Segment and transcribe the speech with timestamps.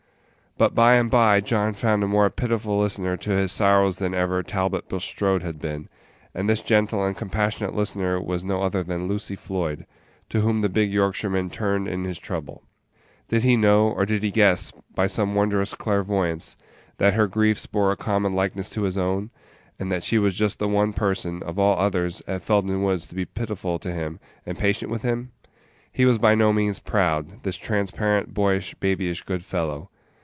[0.57, 4.43] But by and by John found a more pitiful listener to his sorrows than ever
[4.43, 5.87] Talbot Bulstrode had been,
[6.35, 9.87] and this gentle and compassionate listener was no other than Lucy Floyd,
[10.29, 12.61] to whom the big Yorkshireman turned in his trouble.
[13.29, 16.55] Did he know, or did he guess, by some wondrous clairvoyance,
[16.97, 19.31] that her griefs bore a common likeness to his own,
[19.79, 23.15] and that she was just the one person, of all others, at Felden Woods to
[23.15, 25.31] be pitiful to him and patient with him?
[25.91, 29.87] He was by no means proud, this transparent, boyish, babyish good fellow.